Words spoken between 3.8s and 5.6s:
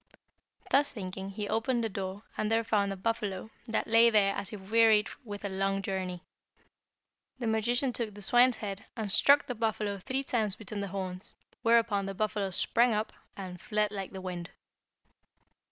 lay there as if wearied with a